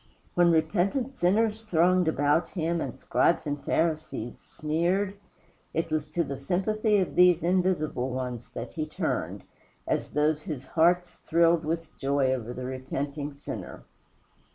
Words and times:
When 0.33 0.49
repentant 0.51 1.15
sinners 1.15 1.61
thronged 1.61 2.07
about 2.07 2.47
him 2.47 2.81
and 2.81 2.97
Scribes 2.97 3.45
and 3.45 3.63
Pharisees 3.63 4.39
sneered, 4.39 5.13
it 5.75 5.91
was 5.91 6.07
to 6.07 6.23
the 6.23 6.37
sympathy 6.37 6.97
of 6.97 7.13
these 7.15 7.43
invisible 7.43 8.09
ones 8.09 8.49
that 8.55 8.71
he 8.71 8.87
turned, 8.87 9.43
as 9.85 10.09
those 10.09 10.41
whose 10.41 10.65
hearts 10.65 11.17
thrilled 11.27 11.63
with 11.63 11.95
joy 11.97 12.31
over 12.33 12.51
the 12.51 12.65
repenting 12.65 13.31
sinner. 13.31 13.83